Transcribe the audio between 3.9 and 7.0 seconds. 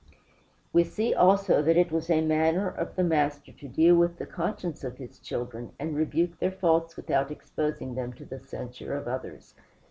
with the conscience of his children, and rebuke their faults